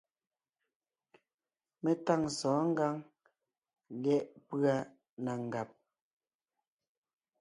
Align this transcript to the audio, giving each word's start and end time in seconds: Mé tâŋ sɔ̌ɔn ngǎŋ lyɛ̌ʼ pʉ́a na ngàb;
Mé 1.83 1.91
tâŋ 2.05 2.21
sɔ̌ɔn 2.37 2.67
ngǎŋ 2.71 2.95
lyɛ̌ʼ 4.01 4.27
pʉ́a 4.47 4.75
na 5.23 5.33
ngàb; 5.45 5.69